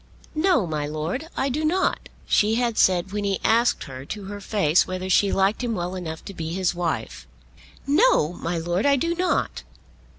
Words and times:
"No; 0.33 0.65
my 0.65 0.87
Lord, 0.87 1.27
I 1.37 1.49
do 1.49 1.63
not," 1.63 2.09
she 2.25 2.55
had 2.55 2.75
said 2.79 3.11
when 3.11 3.23
he 3.23 3.39
asked 3.43 3.83
her 3.83 4.03
to 4.05 4.23
her 4.23 4.41
face 4.41 4.87
whether 4.87 5.11
she 5.11 5.31
liked 5.31 5.63
him 5.63 5.75
well 5.75 5.93
enough 5.93 6.25
to 6.25 6.33
be 6.33 6.53
his 6.53 6.73
wife. 6.73 7.27
"No; 7.85 8.33
my 8.33 8.57
Lord, 8.57 8.87
I 8.87 8.95
do 8.95 9.13
not." 9.13 9.61